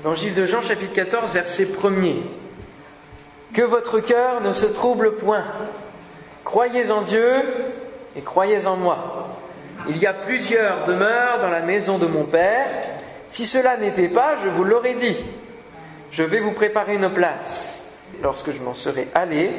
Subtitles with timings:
[0.00, 2.16] Évangile de Jean chapitre 14 verset 1er.
[3.54, 5.44] Que votre cœur ne se trouble point.
[6.44, 7.42] Croyez en Dieu
[8.14, 9.30] et croyez en moi.
[9.88, 12.68] Il y a plusieurs demeures dans la maison de mon Père.
[13.28, 15.16] Si cela n'était pas, je vous l'aurais dit.
[16.12, 17.90] Je vais vous préparer une place.
[18.22, 19.50] Lorsque je m'en serai allé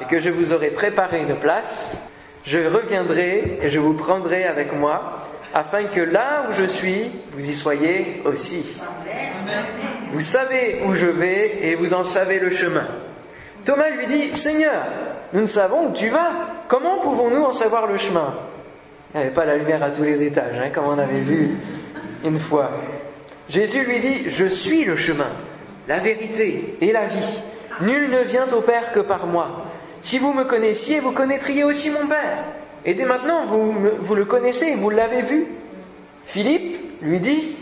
[0.00, 2.08] et que je vous aurai préparé une place,
[2.46, 7.48] je reviendrai et je vous prendrai avec moi, afin que là où je suis, vous
[7.48, 8.76] y soyez aussi.
[10.10, 12.86] Vous savez où je vais et vous en savez le chemin.
[13.64, 14.82] Thomas lui dit, Seigneur,
[15.32, 16.32] nous ne savons où tu vas.
[16.66, 18.34] Comment pouvons-nous en savoir le chemin?
[19.14, 21.56] Il n'y avait pas la lumière à tous les étages, hein, comme on avait vu
[22.24, 22.72] une fois.
[23.48, 25.30] Jésus lui dit, je suis le chemin,
[25.86, 27.42] la vérité et la vie.
[27.80, 29.66] Nul ne vient au Père que par moi.
[30.02, 32.44] Si vous me connaissiez, vous connaîtriez aussi mon Père.
[32.84, 35.46] Et dès maintenant, vous, le connaissez, vous l'avez vu.
[36.26, 37.56] Philippe lui dit,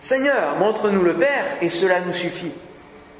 [0.00, 2.52] Seigneur, montre-nous le Père, et cela nous suffit.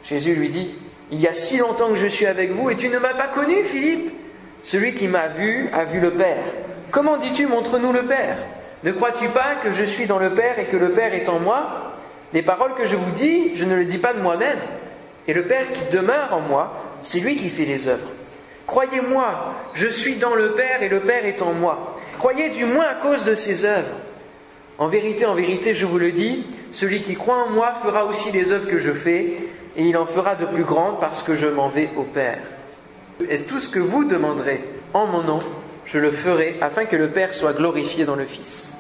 [0.04, 0.74] Jésus lui dit,
[1.10, 3.28] Il y a si longtemps que je suis avec vous, et tu ne m'as pas
[3.28, 4.12] connu, Philippe.
[4.64, 6.42] Celui qui m'a vu a vu le Père.
[6.90, 8.38] Comment dis-tu, montre-nous le Père?
[8.82, 11.38] Ne crois-tu pas que je suis dans le Père et que le Père est en
[11.38, 11.92] moi?
[12.32, 14.58] Les paroles que je vous dis, je ne le dis pas de moi-même.
[15.28, 18.10] Et le Père qui demeure en moi, c'est lui qui fait les œuvres.
[18.66, 21.98] Croyez-moi, je suis dans le Père et le Père est en moi.
[22.18, 23.96] Croyez du moins à cause de ses œuvres.
[24.78, 28.32] En vérité, en vérité, je vous le dis, celui qui croit en moi fera aussi
[28.32, 29.36] les œuvres que je fais,
[29.76, 32.40] et il en fera de plus grandes parce que je m'en vais au Père.
[33.28, 35.38] Et tout ce que vous demanderez en mon nom,
[35.86, 38.72] je le ferai afin que le Père soit glorifié dans le Fils.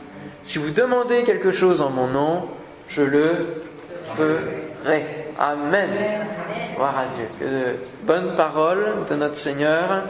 [0.42, 2.48] Si vous demandez quelque chose en mon nom,
[2.88, 3.62] je le
[4.14, 5.23] ferai.
[5.38, 5.90] Amen.
[6.76, 7.28] Gloire à Dieu.
[7.38, 10.04] Que de bonnes paroles de notre Seigneur.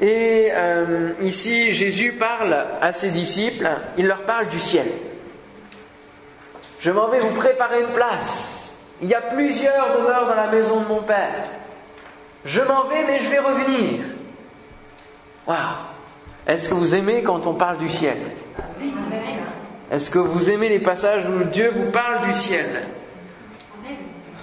[0.00, 4.86] Et euh, ici, Jésus parle à ses disciples, il leur parle du ciel.
[6.80, 8.78] Je m'en vais vous préparer une place.
[9.02, 11.44] Il y a plusieurs demeures dans la maison de mon Père.
[12.44, 14.04] Je m'en vais, mais je vais revenir.
[15.46, 15.56] Waouh
[16.46, 18.18] Est-ce que vous aimez quand on parle du ciel?
[19.90, 22.86] Est-ce que vous aimez les passages où Dieu vous parle du ciel?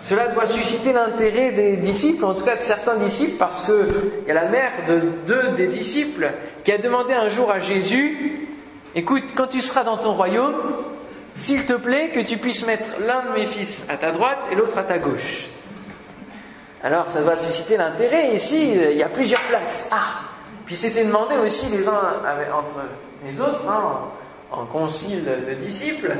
[0.06, 4.30] Cela doit susciter l'intérêt des disciples, en tout cas de certains disciples, parce qu'il y
[4.30, 6.30] a la mère de deux des disciples
[6.64, 8.48] qui a demandé un jour à Jésus,
[8.94, 10.54] écoute, quand tu seras dans ton royaume,
[11.34, 14.56] s'il te plaît que tu puisses mettre l'un de mes fils à ta droite et
[14.56, 15.48] l'autre à ta gauche.
[16.84, 19.90] Alors ça doit susciter l'intérêt, ici il y a plusieurs places.
[19.92, 20.22] Ah
[20.68, 22.22] Puis c'était demandé aussi les uns
[22.54, 22.82] entre
[23.26, 24.02] les autres, hein,
[24.52, 26.16] en concile de disciples,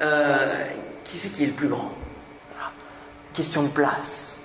[0.00, 0.64] euh,
[1.04, 1.92] qui c'est qui est le plus grand?
[3.38, 4.36] Question de place.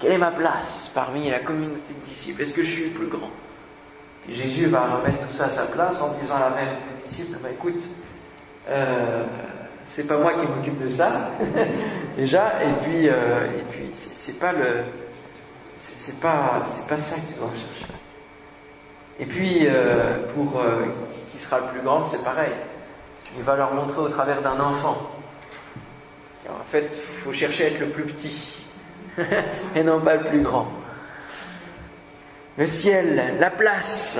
[0.00, 2.40] Quelle est ma place parmi la communauté de disciples?
[2.40, 3.28] Est-ce que je suis le plus grand?
[4.26, 7.50] Jésus va remettre tout ça à sa place en disant à la même disciples, bah,
[7.52, 7.82] écoute,
[8.70, 9.26] euh,
[9.86, 11.28] c'est pas moi qui m'occupe de ça,
[12.16, 14.84] déjà, et puis, euh, et puis c'est pas le,
[15.78, 17.92] c'est pas, pas ça que tu dois rechercher.
[19.20, 20.62] Et puis, euh, pour
[21.32, 22.52] qui sera le plus grand, c'est pareil.
[23.36, 25.17] Il va leur montrer au travers d'un enfant
[26.48, 28.64] en fait, il faut chercher à être le plus petit
[29.74, 30.68] et non pas le plus grand.
[32.56, 34.18] Le ciel, la place,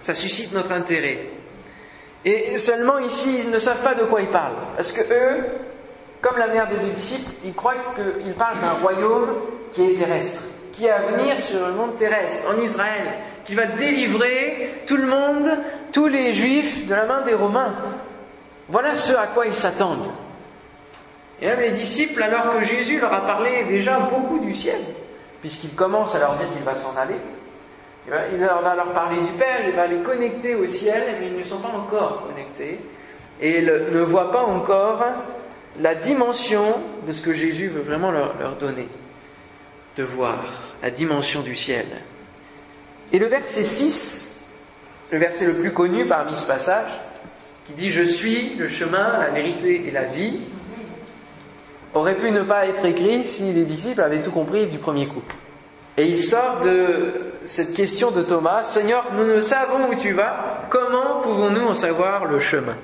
[0.00, 1.26] ça suscite notre intérêt.
[2.24, 4.56] Et seulement ici, ils ne savent pas de quoi ils parlent.
[4.74, 5.44] Parce que eux,
[6.20, 9.34] comme la mère des deux disciples, ils croient qu'ils parlent d'un royaume
[9.72, 10.42] qui est terrestre,
[10.72, 13.06] qui est à venir sur le monde terrestre, en Israël,
[13.44, 15.48] qui va délivrer tout le monde,
[15.92, 17.74] tous les juifs de la main des Romains.
[18.68, 20.10] Voilà ce à quoi ils s'attendent.
[21.40, 24.80] Et même les disciples, alors que Jésus leur a parlé déjà beaucoup du ciel,
[25.40, 27.16] puisqu'il commence à leur dire qu'il va s'en aller,
[28.06, 31.42] il va leur parler du Père, il va les connecter au ciel, mais ils ne
[31.42, 32.80] sont pas encore connectés,
[33.40, 35.04] et ne voient pas encore
[35.78, 38.88] la dimension de ce que Jésus veut vraiment leur, leur donner,
[39.98, 41.86] de voir la dimension du ciel.
[43.12, 44.46] Et le verset 6,
[45.10, 46.90] le verset le plus connu parmi ce passage,
[47.66, 50.40] qui dit Je suis le chemin, la vérité et la vie,
[51.96, 55.22] aurait pu ne pas être écrit si les disciples avaient tout compris du premier coup.
[55.96, 57.12] Et il sort de
[57.46, 62.26] cette question de Thomas, Seigneur, nous ne savons où tu vas, comment pouvons-nous en savoir
[62.26, 62.76] le chemin?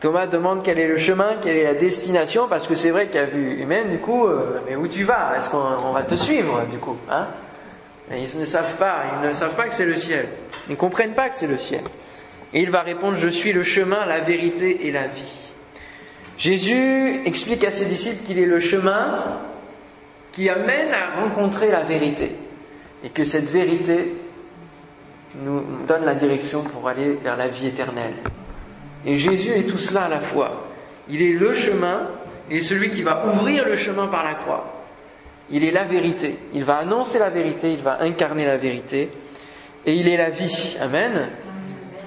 [0.00, 3.24] Thomas demande quel est le chemin, quelle est la destination, parce que c'est vrai qu'à
[3.24, 5.36] vue humaine, du coup, euh, mais où tu vas?
[5.36, 7.26] Est-ce qu'on va te suivre, du coup hein?
[8.10, 10.26] Ils ne savent pas, ils ne savent pas que c'est le ciel.
[10.68, 11.82] Ils ne comprennent pas que c'est le ciel.
[12.54, 15.47] Et il va répondre, je suis le chemin, la vérité et la vie.
[16.38, 19.40] Jésus explique à ses disciples qu'il est le chemin
[20.32, 22.32] qui amène à rencontrer la vérité
[23.04, 24.14] et que cette vérité
[25.42, 28.14] nous donne la direction pour aller vers la vie éternelle.
[29.04, 30.68] Et Jésus est tout cela à la fois.
[31.10, 32.08] Il est le chemin
[32.50, 34.72] Il est celui qui va ouvrir le chemin par la croix.
[35.50, 36.38] Il est la vérité.
[36.54, 39.10] Il va annoncer la vérité, il va incarner la vérité.
[39.84, 40.76] Et il est la vie.
[40.80, 41.30] Amen.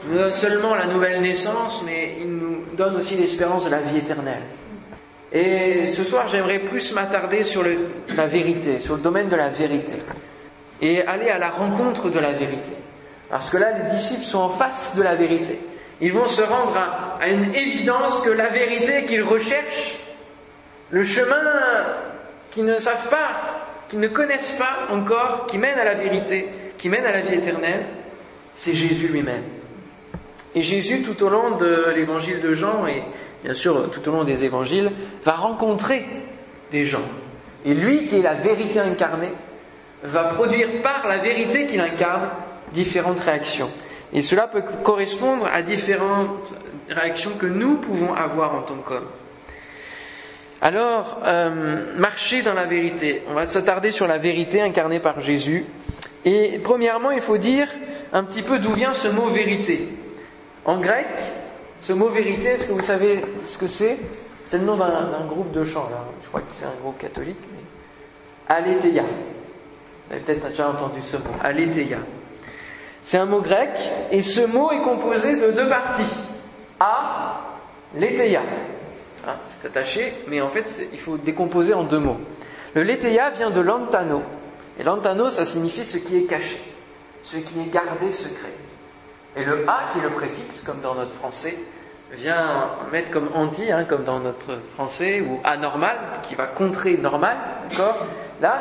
[0.10, 4.42] Non seulement la nouvelle naissance, mais il nous donne aussi l'espérance de la vie éternelle.
[5.32, 7.64] Et ce soir, j'aimerais plus m'attarder sur
[8.16, 9.94] la vérité, sur le domaine de la vérité.
[10.82, 12.72] Et aller à la rencontre de la vérité.
[13.30, 15.58] Parce que là, les disciples sont en face de la vérité.
[16.02, 20.00] Ils vont se rendre à, une évidence que la vérité qu'ils recherchent,
[20.90, 21.38] le chemin
[22.50, 23.30] qu'ils ne savent pas,
[23.90, 27.36] qu'ils ne connaissent pas encore, qui mène à la vérité, qui mène à la vie
[27.36, 27.86] éternelle,
[28.54, 29.44] c'est Jésus lui-même.
[30.56, 33.04] Et Jésus, tout au long de l'évangile de Jean, et
[33.44, 34.92] bien sûr tout au long des évangiles,
[35.24, 36.06] va rencontrer
[36.72, 37.06] des gens.
[37.66, 39.32] Et lui, qui est la vérité incarnée,
[40.04, 42.30] va produire par la vérité qu'il incarne
[42.74, 43.70] différentes réactions.
[44.14, 46.54] Et cela peut correspondre à différentes
[46.90, 49.08] réactions que nous pouvons avoir en tant qu'hommes.
[50.60, 53.24] Alors, euh, marcher dans la vérité.
[53.30, 55.66] On va s'attarder sur la vérité incarnée par Jésus.
[56.26, 57.68] Et premièrement, il faut dire
[58.14, 59.88] un petit peu d'où vient ce mot vérité.
[60.66, 61.08] En grec,
[61.82, 63.98] ce mot vérité, est-ce que vous savez ce que c'est?
[64.48, 66.06] C'est le nom d'un groupe de chant, là.
[66.22, 67.40] je crois que c'est un groupe catholique.
[67.52, 68.56] Mais...
[68.56, 69.04] Aletheia.
[69.04, 71.34] Vous avez peut-être déjà entendu ce mot.
[71.42, 72.00] Aletheia.
[73.04, 73.70] C'est un mot grec
[74.12, 76.04] et ce mot est composé de deux parties.
[76.80, 77.42] A,
[77.96, 78.42] letheia.
[79.26, 82.20] Ah, c'est attaché, mais en fait il faut décomposer en deux mots.
[82.74, 84.22] Le letheia vient de lantano.
[84.80, 86.60] Et lantano, ça signifie ce qui est caché,
[87.24, 88.54] ce qui est gardé secret.
[89.36, 91.56] Et le A, qui est le préfixe, comme dans notre français,
[92.12, 97.38] vient mettre comme anti, hein, comme dans notre français, ou anormal, qui va contrer normal,
[98.42, 98.60] Là,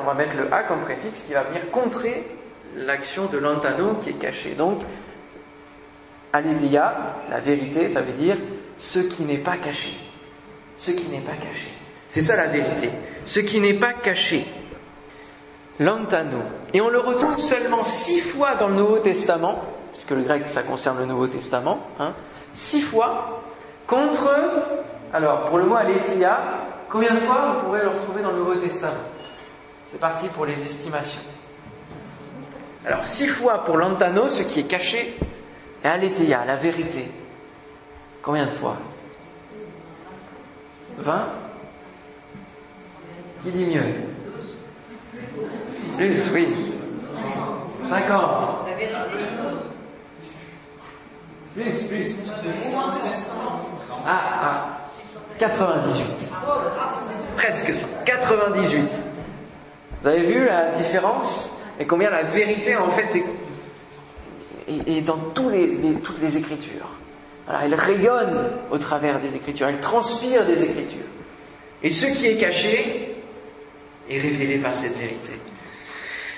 [0.00, 2.26] on va mettre le A comme préfixe qui va venir contrer
[2.74, 4.54] l'action de l'antano qui est cachée.
[4.54, 4.80] Donc,
[6.32, 8.36] aletheia, la vérité, ça veut dire
[8.76, 9.94] ce qui n'est pas caché.
[10.78, 11.70] Ce qui n'est pas caché.
[12.10, 12.90] C'est ça la vérité.
[13.24, 14.44] Ce qui n'est pas caché.
[15.78, 16.42] L'antano.
[16.72, 19.62] Et on le retrouve seulement six fois dans le Nouveau Testament,
[19.94, 22.12] puisque le grec ça concerne le Nouveau Testament, hein,
[22.52, 23.42] six fois
[23.86, 24.28] contre,
[25.12, 26.36] alors pour le mot aletheia,
[26.88, 28.92] combien de fois vous pourrez le retrouver dans le Nouveau Testament?
[29.92, 31.22] C'est parti pour les estimations.
[32.84, 35.16] Alors six fois pour l'antano, ce qui est caché,
[35.84, 37.08] et aletheia, la vérité.
[38.20, 38.76] Combien de fois?
[40.98, 41.24] 20
[43.44, 43.82] Qui dit mieux?
[45.96, 46.48] Plus, oui.
[47.84, 48.64] 50
[51.54, 52.16] Plus, plus.
[54.06, 54.80] Ah, ah.
[55.38, 56.32] 98.
[57.36, 57.86] Presque 100.
[58.04, 58.88] 98.
[60.02, 63.22] Vous avez vu la différence et combien la vérité en fait
[64.68, 66.88] est, dans tous les, toutes les Écritures.
[67.62, 71.06] elle rayonne au travers des Écritures, elle transpire des Écritures.
[71.82, 73.16] Et ce qui est caché
[74.08, 75.32] est révélé par cette vérité.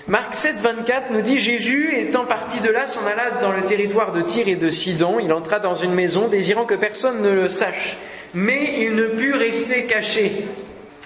[0.08, 4.12] Marc 7, 24 nous dit Jésus, étant parti de là, s'en alla dans le territoire
[4.12, 5.18] de Tyr et de Sidon.
[5.18, 7.96] Il entra dans une maison, désirant que personne ne le sache.
[8.32, 10.44] Mais il ne put rester caché.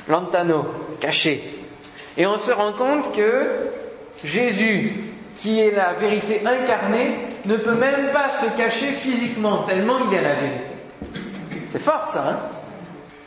[0.07, 0.67] Lantano,
[1.01, 1.43] caché.
[2.19, 3.47] Et on se rend compte que
[4.23, 4.93] Jésus,
[5.35, 7.17] qui est la vérité incarnée,
[7.47, 10.71] ne peut même pas se cacher physiquement, tellement il est la vérité.
[11.71, 12.60] C'est fort ça, hein?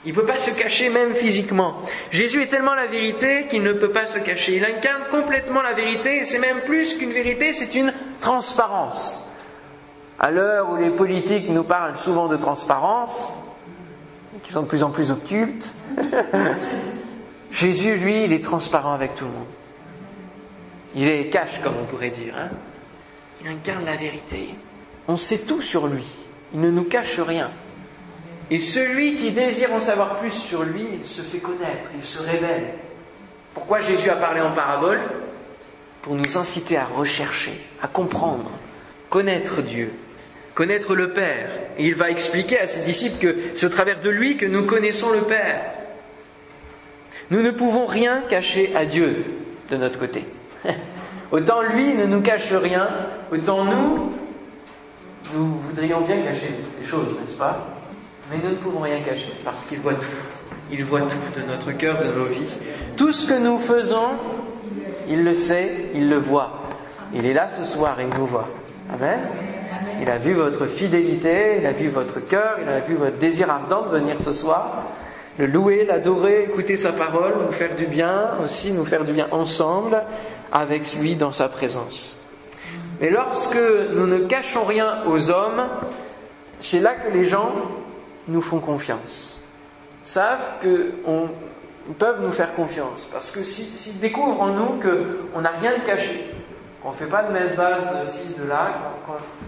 [0.06, 1.82] Il ne peut pas se cacher même physiquement.
[2.12, 4.58] Jésus est tellement la vérité qu'il ne peut pas se cacher.
[4.58, 9.24] Il incarne complètement la vérité, et c'est même plus qu'une vérité, c'est une transparence.
[10.20, 13.34] À l'heure où les politiques nous parlent souvent de transparence,
[14.44, 15.74] qui sont de plus en plus occultes,
[17.52, 19.46] Jésus, lui, il est transparent avec tout le monde.
[20.96, 22.36] Il est cache, comme on pourrait dire.
[22.38, 22.50] Hein.
[23.42, 24.50] il incarne la vérité.
[25.08, 26.06] On sait tout sur lui.
[26.54, 27.52] Il ne nous cache rien.
[28.52, 32.66] Et celui qui désire en savoir plus sur lui, se fait connaître, il se révèle.
[33.54, 35.00] Pourquoi Jésus a parlé en parabole
[36.02, 38.52] Pour nous inciter à rechercher, à comprendre,
[39.10, 39.94] connaître Dieu,
[40.54, 41.50] connaître le Père.
[41.78, 44.66] Et il va expliquer à ses disciples que c'est au travers de lui que nous
[44.66, 45.66] connaissons le Père.
[47.32, 49.26] Nous ne pouvons rien cacher à Dieu
[49.70, 50.26] de notre côté.
[51.32, 52.88] Autant lui ne nous cache rien,
[53.32, 54.14] autant nous,
[55.34, 57.73] nous voudrions bien cacher les choses, n'est-ce pas?
[58.34, 60.06] Mais nous ne pouvons rien cacher parce qu'il voit tout.
[60.72, 62.58] Il voit tout de notre cœur, de nos vies.
[62.98, 64.14] Tout ce que nous faisons,
[65.08, 66.64] il le sait, il le voit.
[67.14, 68.48] Il est là ce soir il nous voit.
[68.92, 69.20] Amen.
[70.02, 73.52] Il a vu votre fidélité, il a vu votre cœur, il a vu votre désir
[73.52, 74.84] ardent de venir ce soir
[75.40, 79.28] le louer, l'adorer, écouter sa parole, nous faire du bien, aussi nous faire du bien
[79.32, 80.04] ensemble
[80.52, 82.20] avec lui dans sa présence.
[83.02, 83.60] Mais lorsque
[83.96, 85.64] nous ne cachons rien aux hommes,
[86.60, 87.52] c'est là que les gens
[88.28, 89.40] nous font confiance.
[90.04, 90.94] savent qu'ils
[91.98, 93.08] peuvent nous faire confiance.
[93.12, 96.30] Parce que s'ils découvrent en nous qu'on n'a rien de caché,
[96.82, 98.68] qu'on ne fait pas de messe basse de ci, de là,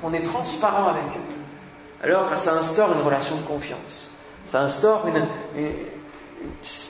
[0.01, 4.11] qu'on est transparent avec eux, alors ça instaure une relation de confiance.
[4.47, 5.25] Ça instaure une,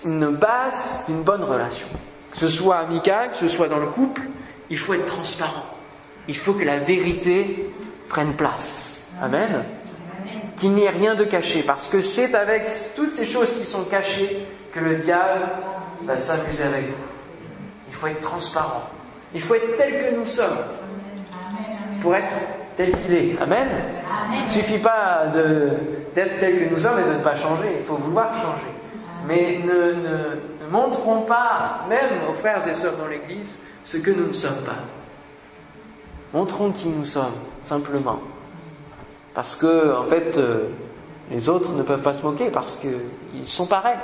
[0.06, 1.88] une base d'une bonne relation.
[2.32, 4.22] Que ce soit amical, que ce soit dans le couple,
[4.70, 5.66] il faut être transparent.
[6.28, 7.72] Il faut que la vérité
[8.10, 9.10] prenne place.
[9.22, 9.64] Amen.
[10.58, 13.84] Qu'il n'y ait rien de caché, parce que c'est avec toutes ces choses qui sont
[13.86, 15.42] cachées que le diable
[16.04, 17.04] va s'amuser avec vous.
[17.90, 18.90] Il faut être transparent.
[19.34, 20.58] Il faut être tel que nous sommes
[22.02, 22.36] pour être
[22.78, 23.38] tel qu'il est.
[23.42, 23.68] Amen.
[24.34, 27.78] Il ne suffit pas d'être tel que nous sommes et de ne pas changer.
[27.80, 28.74] Il faut vouloir changer.
[29.28, 34.28] Mais ne, ne montrons pas, même aux frères et sœurs dans l'Église, ce que nous
[34.28, 34.78] ne sommes pas.
[36.34, 38.20] Montrons qui nous sommes, simplement.
[39.36, 40.70] Parce que, en fait, euh,
[41.30, 43.98] les autres ne peuvent pas se moquer parce qu'ils sont pareils.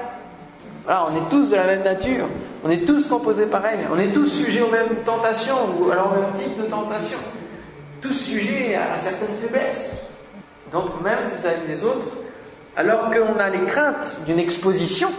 [0.83, 2.25] Voilà, on est tous de la même nature,
[2.63, 6.21] on est tous composés pareils, on est tous sujets aux mêmes tentations, ou alors au
[6.21, 7.19] même type de tentation,
[8.01, 10.09] tous sujets à, certaines faiblesses.
[10.73, 12.09] Donc même vis-à-vis autres,
[12.75, 15.09] alors qu'on a les craintes d'une exposition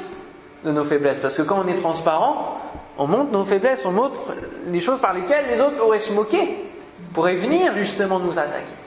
[0.64, 2.58] de nos faiblesses, parce que quand on est transparent,
[2.98, 4.20] on montre nos faiblesses, on montre
[4.66, 6.64] les choses par lesquelles les autres auraient se moquer,
[7.14, 8.81] pourraient venir justement nous attaquer.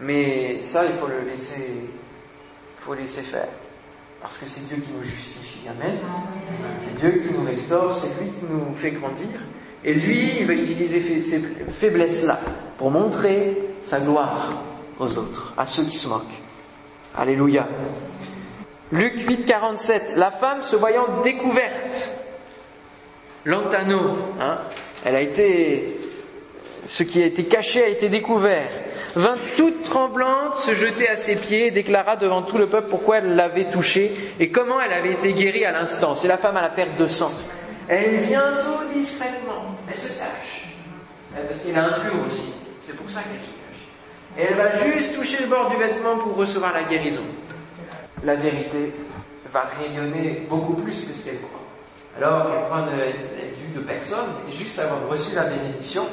[0.00, 1.88] Mais ça, il faut le laisser,
[2.78, 3.48] faut laisser faire.
[4.22, 5.60] Parce que c'est Dieu qui nous justifie.
[5.68, 5.98] Amen.
[6.86, 9.40] C'est Dieu qui nous restaure, c'est lui qui nous fait grandir.
[9.84, 11.40] Et lui, il va utiliser ces
[11.80, 12.38] faiblesses-là
[12.78, 14.62] pour montrer sa gloire
[14.98, 16.24] aux autres, à ceux qui se moquent.
[17.14, 17.66] Alléluia.
[18.92, 20.14] Luc 8, 47.
[20.16, 22.12] La femme se voyant découverte,
[23.44, 24.00] l'antano,
[24.38, 24.58] hein,
[25.04, 25.98] elle a été,
[26.84, 28.70] ce qui a été caché a été découvert
[29.16, 33.18] vint toute tremblante se jeter à ses pieds et déclara devant tout le peuple pourquoi
[33.18, 36.14] elle l'avait touché et comment elle avait été guérie à l'instant.
[36.14, 37.32] C'est la femme à la perte de sang.
[37.88, 40.68] Elle vient tout discrètement, elle se cache,
[41.36, 42.52] euh, parce qu'elle est impure aussi.
[42.82, 44.38] C'est pour ça qu'elle se cache.
[44.38, 47.22] Et elle va juste toucher le bord du vêtement pour recevoir la guérison.
[48.22, 48.92] La vérité
[49.52, 51.60] va rayonner beaucoup plus que ce qu'elle croit.
[52.16, 56.04] Alors elle prend de, vue de personne et juste avoir reçu la bénédiction,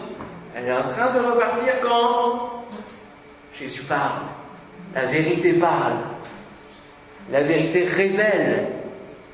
[0.55, 2.56] elle est en train de repartir quand?
[3.59, 4.21] Jésus parle.
[4.93, 5.97] La vérité parle.
[7.31, 8.67] La vérité révèle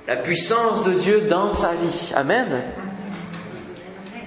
[0.07, 2.13] la puissance de Dieu dans sa vie.
[2.15, 2.63] Amen.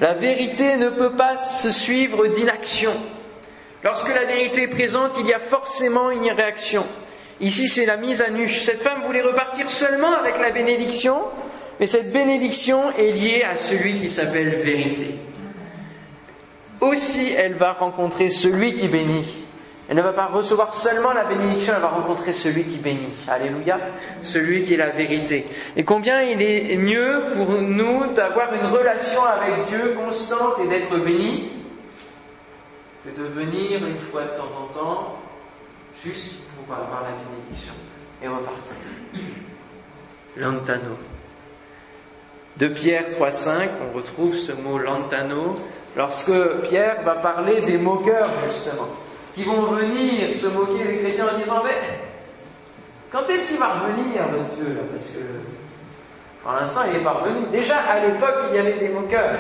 [0.01, 2.93] La vérité ne peut pas se suivre d'inaction.
[3.83, 6.85] Lorsque la vérité est présente, il y a forcément une réaction.
[7.41, 8.49] Ici, c'est la mise à nu.
[8.49, 11.17] Cette femme voulait repartir seulement avec la bénédiction,
[11.81, 15.15] mais cette bénédiction est liée à celui qui s'appelle vérité.
[16.81, 19.46] Aussi, elle va rencontrer celui qui bénit.
[19.89, 23.15] Elle ne va pas recevoir seulement la bénédiction, elle va rencontrer celui qui bénit.
[23.29, 23.79] Alléluia.
[24.23, 25.47] Celui qui est la vérité.
[25.77, 30.97] Et combien il est mieux pour nous d'avoir une relation avec Dieu constante et d'être
[30.99, 31.51] béni
[33.05, 35.19] que de venir une fois de temps en temps
[36.05, 36.35] juste
[36.67, 37.75] pour avoir la bénédiction
[38.23, 38.77] et repartir.
[40.37, 40.97] Lantano.
[42.57, 45.55] De Pierre 3.5, on retrouve ce mot lantano
[45.97, 46.33] lorsque
[46.65, 48.89] Pierre va parler des moqueurs justement
[49.37, 51.77] qui vont venir se moquer des chrétiens en disant Mais
[53.13, 55.19] quand est-ce qu'il va revenir, notre Dieu Parce que
[56.43, 57.47] pour l'instant, il n'est pas revenu.
[57.53, 59.37] Déjà, à l'époque, il y avait des moqueurs.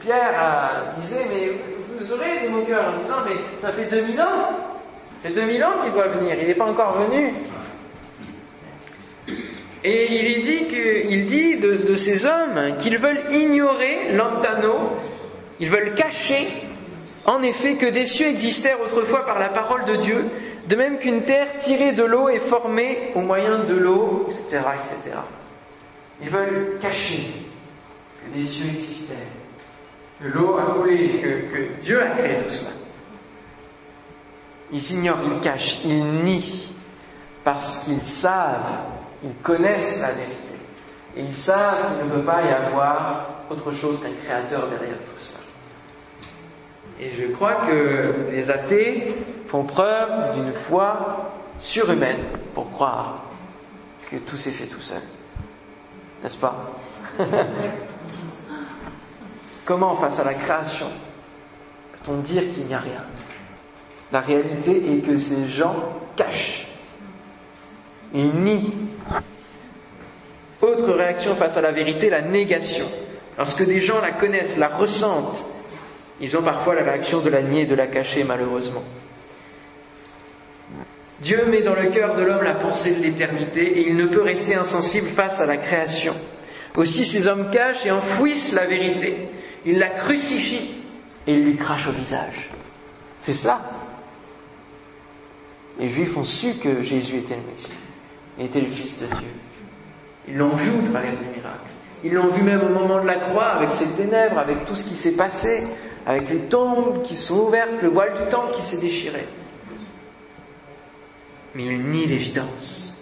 [0.00, 1.52] Pierre disait Mais
[1.96, 4.50] vous aurez des moqueurs en disant Mais ça fait 2000 ans
[5.22, 7.32] Ça fait 2000 ans qu'il doit venir, il n'est pas encore venu.
[9.84, 10.34] Et
[11.08, 14.74] il dit, de, de ces hommes qu'ils veulent ignorer l'antano,
[15.60, 16.67] ils veulent cacher
[17.28, 20.24] en effet, que des cieux existèrent autrefois par la parole de Dieu,
[20.66, 24.64] de même qu'une terre tirée de l'eau est formée au moyen de l'eau, etc..
[26.22, 27.20] Ils veulent cacher
[28.24, 29.18] que des cieux existèrent,
[30.22, 32.70] que l'eau a coulé, que, que Dieu a créé tout cela.
[34.72, 36.72] Ils ignorent, ils cachent, ils nient,
[37.44, 38.78] parce qu'ils savent,
[39.22, 40.34] ils connaissent la vérité.
[41.14, 45.18] Et ils savent qu'il ne peut pas y avoir autre chose qu'un créateur derrière tout
[45.18, 45.37] cela.
[47.00, 49.14] Et je crois que les athées
[49.46, 52.24] font preuve d'une foi surhumaine
[52.54, 53.24] pour croire
[54.10, 55.02] que tout s'est fait tout seul.
[56.22, 56.72] N'est-ce pas?
[59.64, 60.88] Comment face à la création
[61.92, 63.04] peut-on dire qu'il n'y a rien?
[64.10, 65.76] La réalité est que ces gens
[66.16, 66.66] cachent.
[68.14, 68.72] Ils nient.
[70.62, 72.86] Autre réaction face à la vérité, la négation.
[73.36, 75.44] Lorsque des gens la connaissent, la ressentent,
[76.20, 78.82] ils ont parfois la réaction de la nier et de la cacher, malheureusement.
[81.20, 84.22] Dieu met dans le cœur de l'homme la pensée de l'éternité et il ne peut
[84.22, 86.14] rester insensible face à la création.
[86.76, 89.28] Aussi ces hommes cachent et enfouissent la vérité.
[89.66, 90.74] Ils la crucifient
[91.26, 92.50] et ils lui crachent au visage.
[93.18, 93.60] C'est cela.
[95.80, 97.72] Les Juifs ont su que Jésus était le Messie,
[98.38, 99.28] il était le Fils de Dieu.
[100.28, 101.77] Ils l'ont vu au travers des miracles.
[102.04, 104.84] Ils l'ont vu même au moment de la croix, avec ses ténèbres, avec tout ce
[104.84, 105.64] qui s'est passé,
[106.06, 109.26] avec les tombes qui sont ouvertes, le voile du temple qui s'est déchiré.
[111.54, 112.94] Mais ils nient l'évidence.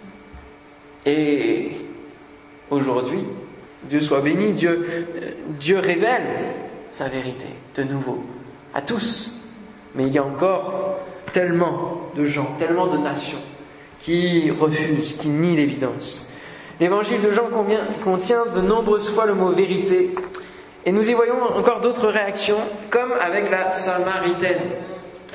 [1.05, 1.71] Et
[2.69, 3.25] aujourd'hui,
[3.83, 5.07] Dieu soit béni, Dieu,
[5.59, 6.27] Dieu révèle
[6.91, 8.23] sa vérité de nouveau
[8.73, 9.41] à tous.
[9.95, 10.97] Mais il y a encore
[11.31, 13.37] tellement de gens, tellement de nations
[14.01, 16.26] qui refusent, qui nient l'évidence.
[16.79, 17.49] L'évangile de Jean
[18.03, 20.13] contient de nombreuses fois le mot vérité.
[20.85, 22.59] Et nous y voyons encore d'autres réactions,
[22.91, 24.61] comme avec la Samaritaine.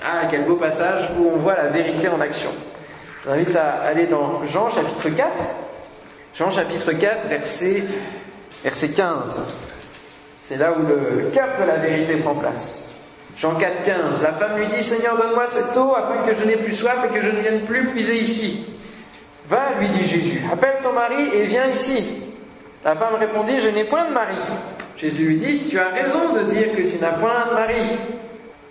[0.04, 2.50] Ah, quel beau passage où on voit la vérité en action.
[3.22, 5.30] Je vous invite à aller dans Jean chapitre 4.
[6.36, 7.84] Jean chapitre 4, verset,
[8.62, 9.40] verset 15.
[10.44, 12.94] C'est là où le cœur de la vérité prend place.
[13.36, 14.22] Jean 4, 15.
[14.22, 17.14] La femme lui dit, Seigneur, donne-moi cette eau afin que je n'ai plus soif et
[17.14, 18.71] que je ne vienne plus puiser ici.
[19.52, 22.22] Va, lui dit Jésus, appelle ton mari et viens ici.
[22.82, 24.38] La femme répondit, je n'ai point de mari.
[24.96, 27.98] Jésus lui dit, tu as raison de dire que tu n'as point de mari,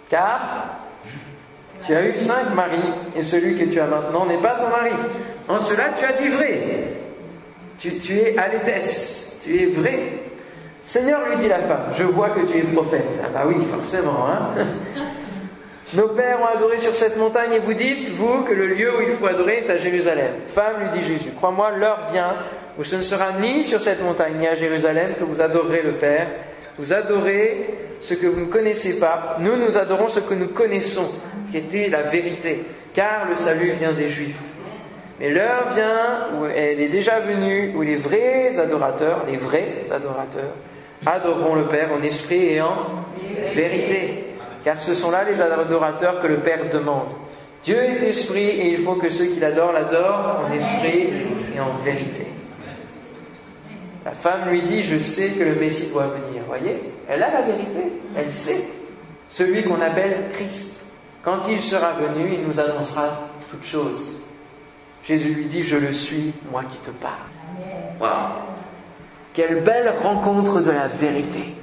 [0.09, 0.79] car
[1.85, 2.81] tu as eu cinq maris,
[3.15, 4.95] et celui que tu as maintenant n'est pas ton mari.
[5.47, 6.59] En cela, tu as dit vrai.
[7.77, 9.99] Tu, tu es alétesse, tu es vrai.
[10.87, 13.05] Seigneur, lui dit la femme, je vois que tu es prophète.
[13.23, 14.63] Ah bah oui, forcément, hein.
[15.93, 19.01] Nos pères ont adoré sur cette montagne et vous dites, vous, que le lieu où
[19.01, 20.31] il faut adorer est à Jérusalem.
[20.55, 22.35] Femme, lui dit Jésus, crois-moi, l'heure vient
[22.79, 25.93] où ce ne sera ni sur cette montagne ni à Jérusalem que vous adorerez le
[25.93, 26.27] Père.
[26.77, 29.35] Vous adorez ce que vous ne connaissez pas.
[29.41, 31.11] Nous, nous adorons ce que nous connaissons,
[31.51, 34.39] qui était la vérité, car le salut vient des Juifs.
[35.19, 40.55] Mais l'heure vient où elle est déjà venue, où les vrais adorateurs, les vrais adorateurs,
[41.05, 42.77] adoreront le Père en esprit et en
[43.53, 44.30] vérité
[44.63, 47.09] car ce sont là les adorateurs que le Père demande.
[47.63, 51.09] Dieu est esprit et il faut que ceux qui l'adorent l'adorent en esprit
[51.55, 52.25] et en vérité.
[54.03, 56.41] La femme lui dit, je sais que le Messie doit venir.
[56.47, 57.81] Voyez, elle a la vérité,
[58.15, 58.63] elle sait.
[59.29, 60.85] Celui qu'on appelle Christ.
[61.21, 64.19] Quand il sera venu, il nous annoncera toutes choses.
[65.03, 67.13] Jésus lui dit, je le suis, moi qui te parle.
[67.99, 68.33] Waouh
[69.33, 71.55] Quelle belle rencontre de la vérité.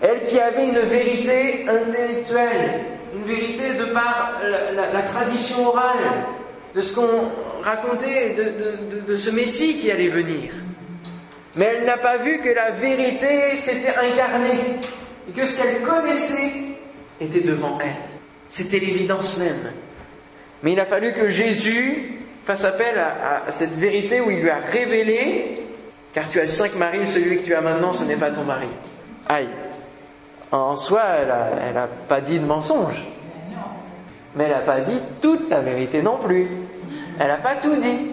[0.00, 2.80] Elle qui avait une vérité intellectuelle,
[3.14, 4.40] une vérité de par
[4.74, 6.24] la, tradition orale,
[6.74, 7.30] de ce qu'on
[7.62, 8.34] racontait
[9.06, 10.52] de, ce Messie qui allait venir.
[11.56, 14.78] Mais elle n'a pas vu que la vérité s'était incarnée
[15.28, 16.50] et que ce qu'elle connaissait
[17.20, 17.96] était devant elle.
[18.48, 19.72] C'était l'évidence même.
[20.62, 24.50] Mais il a fallu que Jésus fasse appel à, à, cette vérité où il lui
[24.50, 25.58] a révélé,
[26.14, 28.68] car tu as cinq maris, celui que tu as maintenant, ce n'est pas ton mari.
[29.28, 29.48] Aïe.
[30.52, 33.04] En soi, elle n'a pas dit de mensonge.
[34.34, 36.46] Mais elle n'a pas dit toute la vérité non plus.
[37.18, 38.06] Elle n'a pas tout dit.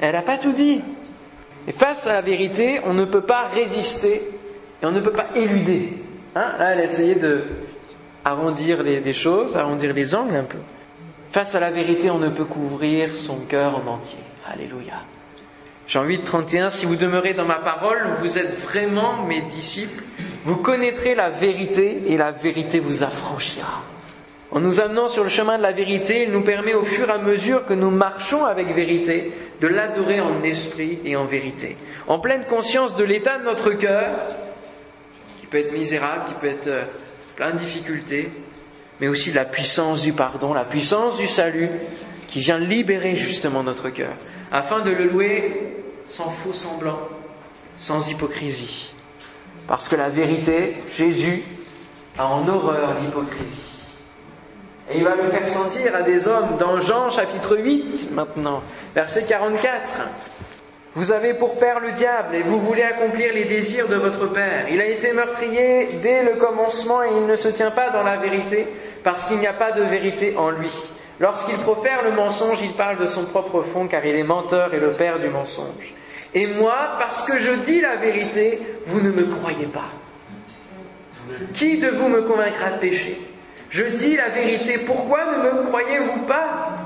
[0.00, 0.82] Elle n'a pas tout dit.
[1.66, 4.22] Et face à la vérité, on ne peut pas résister
[4.82, 5.92] et on ne peut pas éluder.
[6.34, 6.52] Hein?
[6.58, 7.42] Là, elle a essayé de
[8.24, 10.58] arrondir les, choses, arrondir les angles un peu.
[11.32, 14.18] Face à la vérité, on ne peut couvrir son cœur en entier.
[14.46, 14.94] Alléluia.
[15.86, 20.02] Jean 8, 31, si vous demeurez dans ma parole, vous êtes vraiment mes disciples,
[20.44, 23.84] vous connaîtrez la vérité et la vérité vous affranchira.
[24.50, 27.12] En nous amenant sur le chemin de la vérité, il nous permet au fur et
[27.12, 31.76] à mesure que nous marchons avec vérité de l'adorer en esprit et en vérité,
[32.08, 34.16] en pleine conscience de l'état de notre cœur,
[35.40, 36.84] qui peut être misérable, qui peut être euh,
[37.36, 38.30] plein de difficultés,
[39.00, 41.70] mais aussi de la puissance du pardon, la puissance du salut,
[42.26, 44.14] qui vient libérer justement notre cœur,
[44.50, 45.75] afin de le louer
[46.06, 46.98] sans faux semblant,
[47.76, 48.94] sans hypocrisie.
[49.66, 51.42] Parce que la vérité, Jésus
[52.18, 53.66] a en horreur l'hypocrisie.
[54.88, 58.62] Et il va le faire sentir à des hommes dans Jean chapitre 8 maintenant,
[58.94, 59.80] verset 44.
[60.94, 64.66] Vous avez pour père le diable et vous voulez accomplir les désirs de votre père.
[64.70, 68.16] Il a été meurtrier dès le commencement et il ne se tient pas dans la
[68.16, 68.66] vérité
[69.02, 70.72] parce qu'il n'y a pas de vérité en lui.
[71.18, 74.80] Lorsqu'il profère le mensonge, il parle de son propre fond car il est menteur et
[74.80, 75.94] le père du mensonge.
[76.34, 79.88] Et moi, parce que je dis la vérité, vous ne me croyez pas.
[81.54, 83.18] Qui de vous me convaincra de péché
[83.70, 86.76] Je dis la vérité, pourquoi ne me croyez-vous pas?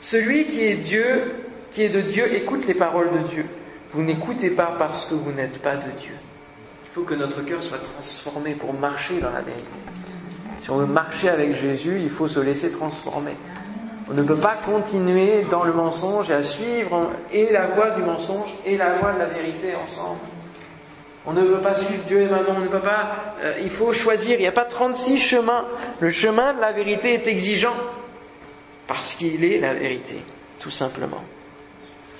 [0.00, 1.34] Celui qui est Dieu,
[1.72, 3.46] qui est de Dieu, écoute les paroles de Dieu.
[3.92, 6.14] Vous n'écoutez pas parce que vous n'êtes pas de Dieu.
[6.84, 9.66] Il faut que notre cœur soit transformé pour marcher dans la vérité.
[10.60, 13.36] Si on veut marcher avec Jésus, il faut se laisser transformer.
[14.08, 18.02] On ne peut pas continuer dans le mensonge et à suivre et la voie du
[18.02, 20.20] mensonge et la voie de la vérité ensemble.
[21.26, 23.92] On ne peut pas suivre Dieu et maman, on ne peut pas, euh, il faut
[23.92, 25.64] choisir, il n'y a pas 36 chemins.
[25.98, 27.74] Le chemin de la vérité est exigeant
[28.86, 30.22] parce qu'il est la vérité,
[30.60, 31.22] tout simplement.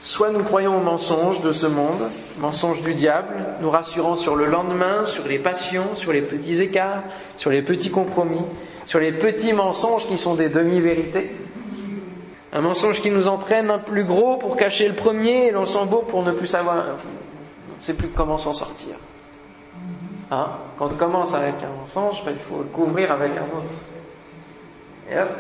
[0.07, 4.47] Soit nous croyons au mensonge de ce monde, mensonge du diable, nous rassurant sur le
[4.47, 7.03] lendemain, sur les passions, sur les petits écarts,
[7.37, 8.45] sur les petits compromis,
[8.85, 11.35] sur les petits mensonges qui sont des demi-vérités.
[12.53, 15.87] Un mensonge qui nous entraîne un plus gros pour cacher le premier et l'on sent
[15.87, 16.85] beau pour ne plus savoir,
[17.73, 18.95] on ne sait plus comment s'en sortir.
[20.31, 20.51] Hein?
[20.79, 23.75] Quand on commence avec un mensonge, ben, il faut le couvrir avec un autre.
[25.11, 25.31] Et hop,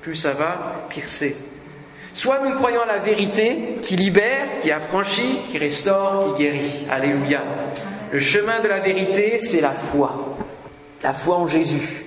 [0.00, 0.56] plus ça va,
[0.88, 1.36] pire c'est.
[2.16, 6.86] Soit nous croyons à la vérité qui libère, qui affranchit, qui restaure, qui guérit.
[6.90, 7.42] Alléluia.
[8.10, 10.34] Le chemin de la vérité, c'est la foi.
[11.02, 12.06] La foi en Jésus.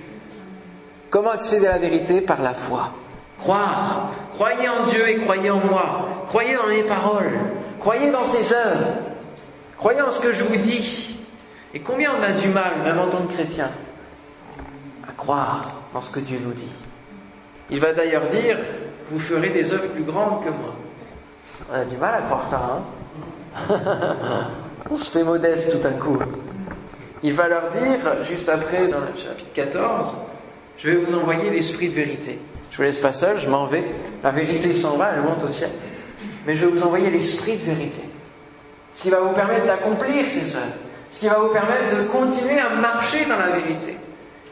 [1.10, 2.92] Comment accéder à la vérité Par la foi?
[3.38, 4.10] Croire.
[4.32, 6.08] Croyez en Dieu et croyez en moi.
[6.26, 7.30] Croyez dans mes paroles.
[7.78, 8.88] Croyez dans ses œuvres.
[9.78, 11.20] Croyez en ce que je vous dis.
[11.72, 13.70] Et combien on a du mal, même en tant que chrétien,
[15.08, 16.72] à croire dans ce que Dieu nous dit?
[17.70, 18.58] Il va d'ailleurs dire,
[19.10, 20.74] vous ferez des œuvres plus grandes que moi.
[21.70, 22.82] On a du mal à croire ça,
[23.68, 23.76] hein
[24.90, 26.18] On se fait modeste tout d'un coup.
[27.22, 30.16] Il va leur dire, juste après, dans le chapitre 14,
[30.78, 32.38] je vais vous envoyer l'esprit de vérité.
[32.70, 33.84] Je vous laisse pas seul, je m'en vais.
[34.22, 35.70] La vérité s'en va, elle monte au ciel.
[36.46, 38.02] Mais je vais vous envoyer l'esprit de vérité
[38.94, 40.66] ce qui va vous permettre d'accomplir ces œuvres,
[41.10, 43.96] ce qui va vous permettre de continuer à marcher dans la vérité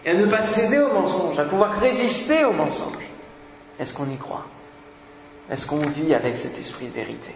[0.04, 3.07] et à ne pas céder au mensonge, à pouvoir résister au mensonge.
[3.78, 4.46] Est-ce qu'on y croit?
[5.50, 7.34] Est-ce qu'on vit avec cet esprit de vérité?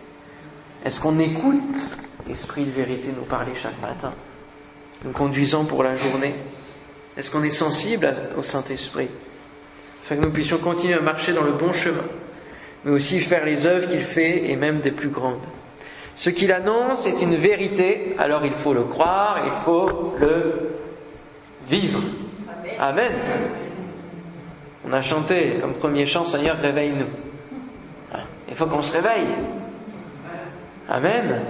[0.85, 1.79] Est-ce qu'on écoute
[2.27, 4.13] l'esprit de vérité nous parler chaque matin,
[5.05, 6.35] nous conduisant pour la journée?
[7.17, 9.09] Est-ce qu'on est sensible au Saint-Esprit?
[10.05, 12.05] Afin que nous puissions continuer à marcher dans le bon chemin,
[12.85, 15.45] mais aussi faire les œuvres qu'il fait et même des plus grandes.
[16.15, 20.71] Ce qu'il annonce est une vérité, alors il faut le croire, il faut le
[21.69, 22.03] vivre.
[22.79, 23.13] Amen.
[24.89, 27.07] On a chanté comme premier chant, Seigneur, réveille-nous.
[28.49, 29.29] Il faut qu'on se réveille.
[30.89, 31.41] Amen.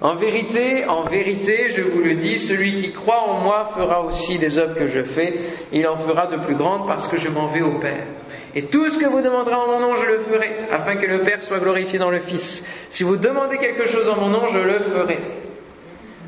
[0.00, 4.38] En vérité, en vérité, je vous le dis, celui qui croit en moi fera aussi
[4.38, 5.38] les œuvres que je fais,
[5.72, 8.06] il en fera de plus grandes parce que je m'en vais au Père.
[8.54, 11.20] Et tout ce que vous demanderez en mon nom, je le ferai, afin que le
[11.20, 12.66] Père soit glorifié dans le Fils.
[12.88, 15.18] Si vous demandez quelque chose en mon nom, je le ferai.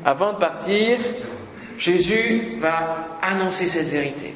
[0.05, 0.99] Avant de partir,
[1.77, 4.35] Jésus va annoncer cette vérité.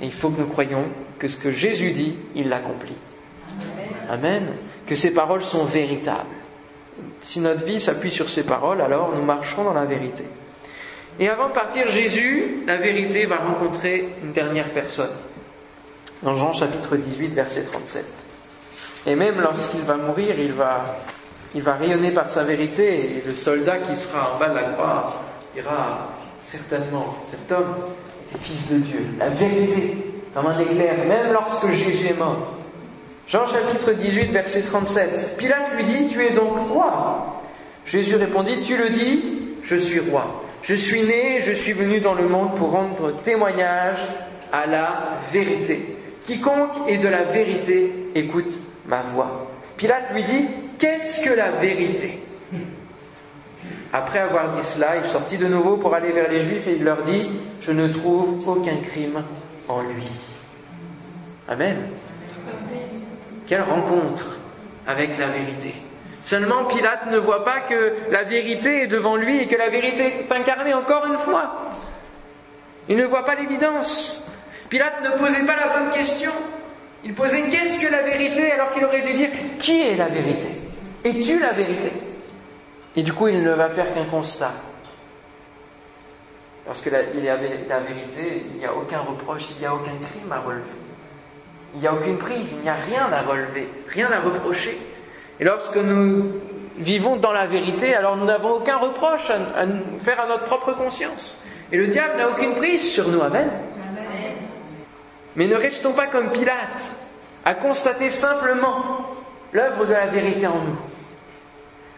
[0.00, 0.84] Et il faut que nous croyions
[1.18, 2.96] que ce que Jésus dit, il l'accomplit.
[4.08, 4.46] Amen.
[4.86, 6.26] Que ces paroles sont véritables.
[7.20, 10.24] Si notre vie s'appuie sur ces paroles, alors nous marcherons dans la vérité.
[11.20, 15.10] Et avant de partir, Jésus, la vérité, va rencontrer une dernière personne
[16.22, 18.04] dans Jean chapitre 18, verset 37.
[19.06, 20.96] Et même lorsqu'il va mourir, il va,
[21.54, 24.70] il va rayonner par sa vérité, et le soldat qui sera en bas de la
[24.70, 25.22] croix
[25.54, 26.08] dira
[26.40, 27.74] certainement, cet homme
[28.40, 29.00] fils de Dieu.
[29.18, 29.96] La vérité,
[30.34, 32.54] comme un éclair, même lorsque Jésus est mort.
[33.28, 35.36] Jean chapitre 18, verset 37.
[35.36, 37.42] Pilate lui dit, tu es donc roi?
[37.84, 39.22] Jésus répondit, tu le dis,
[39.64, 40.44] je suis roi.
[40.62, 44.00] Je suis né, je suis venu dans le monde pour rendre témoignage
[44.52, 45.96] à la vérité.
[46.26, 49.50] Quiconque est de la vérité écoute ma voix.
[49.76, 50.44] Pilate lui dit,
[50.78, 52.18] qu'est-ce que la vérité?
[53.92, 56.84] Après avoir dit cela, il sortit de nouveau pour aller vers les Juifs et il
[56.84, 57.26] leur dit,
[57.62, 59.22] je ne trouve aucun crime
[59.66, 60.08] en lui.
[61.48, 61.88] Amen.
[63.46, 64.36] Quelle rencontre
[64.86, 65.74] avec la vérité.
[66.22, 70.12] Seulement Pilate ne voit pas que la vérité est devant lui et que la vérité
[70.20, 71.72] est incarnée encore une fois.
[72.88, 74.30] Il ne voit pas l'évidence.
[74.68, 76.32] Pilate ne posait pas la bonne question.
[77.04, 78.50] Il posait qu'est-ce que la vérité?
[78.52, 80.48] alors qu'il aurait dû dire qui est la vérité?
[81.04, 81.92] Es-tu la vérité?
[82.96, 84.52] Et du coup, il ne va faire qu'un constat.
[86.66, 90.30] Lorsqu'il y avait la vérité, il n'y a aucun reproche, il n'y a aucun crime
[90.30, 90.64] à relever.
[91.74, 94.78] Il n'y a aucune prise, il n'y a rien à relever, rien à reprocher.
[95.40, 96.26] Et lorsque nous
[96.78, 99.66] vivons dans la vérité, alors nous n'avons aucun reproche à,
[99.98, 101.38] faire à notre propre conscience.
[101.72, 103.20] Et le diable n'a aucune prise sur nous.
[103.20, 103.50] Amen.
[105.36, 106.96] Mais ne restons pas comme Pilate,
[107.44, 109.06] à constater simplement
[109.52, 110.78] l'œuvre de la vérité en nous.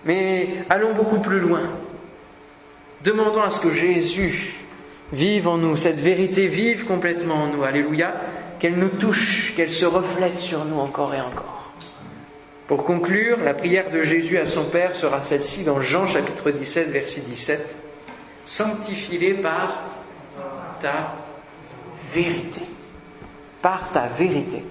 [0.05, 1.63] Mais allons beaucoup plus loin.
[3.05, 4.55] Demandons à ce que Jésus
[5.13, 7.65] vive en nous, cette vérité vive complètement en nous.
[7.65, 8.15] Alléluia.
[8.59, 11.73] Qu'elle nous touche, qu'elle se reflète sur nous encore et encore.
[12.69, 16.89] Pour conclure, la prière de Jésus à son Père sera celle-ci dans Jean chapitre 17,
[16.91, 17.77] verset 17.
[18.45, 19.83] Sanctifie-les par
[20.81, 21.15] ta
[22.13, 22.63] vérité
[23.63, 24.65] par ta vérité.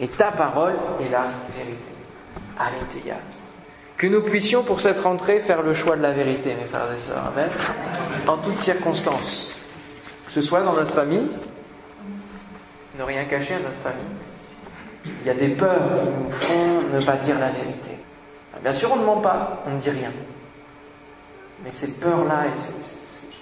[0.00, 1.24] Et ta parole est la
[1.56, 1.92] vérité.
[2.58, 3.16] Alléluia.
[3.98, 6.96] Que nous puissions pour cette rentrée faire le choix de la vérité, mes frères et
[6.96, 7.32] sœurs.
[7.34, 7.48] Amen.
[8.28, 9.56] En toutes circonstances.
[10.26, 11.28] Que ce soit dans notre famille,
[12.96, 15.16] ne rien cacher à notre famille.
[15.22, 17.98] Il y a des peurs qui nous font ne pas dire la vérité.
[18.62, 20.12] Bien sûr, on ne ment pas, on ne dit rien.
[21.64, 22.98] Mais ces peurs-là et ces,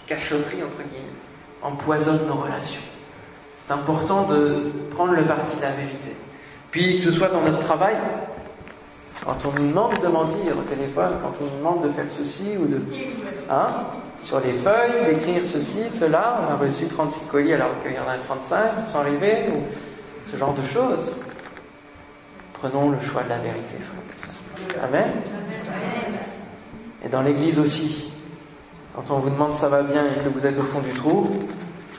[0.07, 1.09] cachotteries, entre guillemets,
[1.63, 2.81] empoisonnent nos relations.
[3.59, 6.17] C'est important de prendre le parti de la vérité.
[6.71, 7.97] Puis, que ce soit dans notre travail,
[9.25, 12.57] quand on nous demande de mentir au téléphone, quand on nous demande de faire ceci
[12.59, 12.81] ou de...
[13.51, 13.87] Hein
[14.23, 18.09] Sur les feuilles, d'écrire ceci, cela, on a reçu 36 colis alors qu'il y en
[18.09, 19.63] a 35 qui sont ou
[20.31, 21.17] ce genre de choses.
[22.55, 24.85] Prenons le choix de la vérité, frère.
[24.85, 25.11] Amen.
[27.05, 28.13] Et dans l'église aussi,
[28.95, 31.31] quand on vous demande ça va bien et que vous êtes au fond du trou,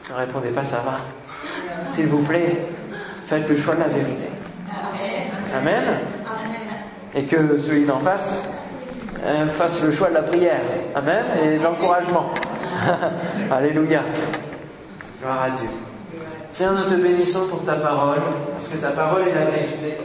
[0.09, 0.97] ne répondez pas ça va.
[1.93, 2.67] S'il vous plaît,
[3.27, 4.27] faites le choix de la vérité.
[5.55, 5.83] Amen.
[7.15, 8.49] Et que celui d'en face
[9.23, 10.61] euh, fasse le choix de la prière.
[10.95, 11.25] Amen.
[11.41, 12.31] Et de l'encouragement.
[13.51, 14.01] Alléluia.
[15.21, 15.69] Gloire à Dieu.
[16.51, 18.19] Tiens, nous te bénissons pour ta parole,
[18.53, 19.97] parce que ta parole est la vérité.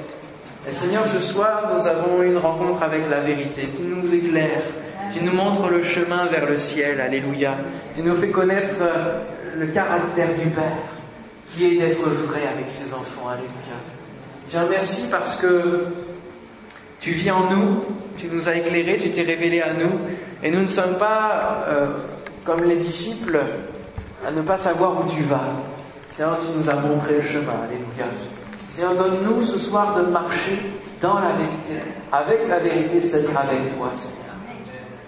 [0.68, 3.68] Et Seigneur, ce soir, nous avons une rencontre avec la vérité.
[3.76, 4.62] Tu nous éclaires,
[5.12, 7.00] tu nous montres le chemin vers le ciel.
[7.00, 7.56] Alléluia.
[7.96, 9.18] Tu nous fais connaître euh,
[9.58, 10.76] le caractère du Père,
[11.54, 13.28] qui est d'être vrai avec ses enfants.
[13.28, 13.78] Alléluia.
[14.46, 15.86] Tiens, merci parce que
[17.02, 17.84] tu vis en nous,
[18.16, 19.90] tu nous as éclairés, tu t'es révélé à nous,
[20.42, 21.88] et nous ne sommes pas euh,
[22.44, 23.40] comme les disciples
[24.26, 25.48] à ne pas savoir où tu vas.
[26.14, 27.54] Tiens, tu nous as montré le chemin.
[27.64, 28.06] Alléluia.
[28.70, 30.58] Seigneur, donne-nous ce soir de marcher
[31.00, 34.22] dans la vérité, avec la vérité, c'est-à-dire avec toi, Seigneur.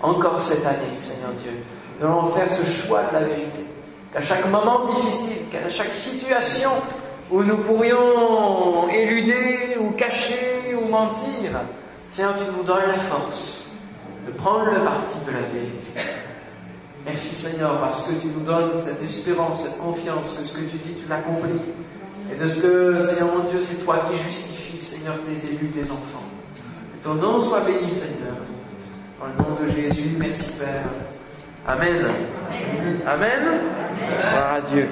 [0.03, 1.53] Encore cette année, Seigneur Dieu,
[2.01, 3.65] nous allons faire ce choix de la vérité.
[4.13, 6.71] Qu'à chaque moment difficile, qu'à chaque situation
[7.31, 11.53] où nous pourrions éluder ou cacher ou mentir,
[12.15, 13.73] Seigneur, tu nous donnes la force
[14.25, 15.91] de prendre le parti de la vérité.
[17.05, 20.77] Merci Seigneur parce que tu nous donnes cette espérance, cette confiance que ce que tu
[20.77, 21.59] dis, tu l'as compris.
[22.33, 25.91] Et de ce que, Seigneur mon Dieu, c'est toi qui justifies, Seigneur, tes élus, tes
[25.91, 26.23] enfants.
[27.03, 28.37] Que ton nom soit béni, Seigneur.
[29.19, 30.85] Dans le nom de Jésus, merci Père.
[31.67, 32.07] Amen.
[32.47, 33.01] Amen.
[33.09, 33.43] Amen.
[34.21, 34.89] Gloire à Dieu.